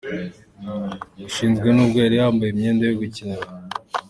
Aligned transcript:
ushize 1.27 1.67
nubwo 1.71 1.97
yari 2.03 2.15
yambaye 2.21 2.49
imyenda 2.51 2.83
yo 2.85 2.95
gukinana. 3.01 3.47